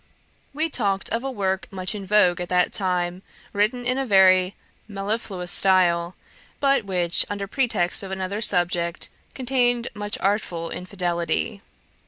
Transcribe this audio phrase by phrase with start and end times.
[0.51, 3.21] We talked of a work much in vogue at that time,
[3.53, 4.55] written in a very
[4.87, 6.15] mellifluous style,
[6.59, 11.61] but which, under pretext of another subject, contained much artful infidelity.